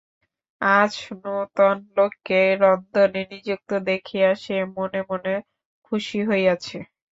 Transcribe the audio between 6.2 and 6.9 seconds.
হইয়াছে।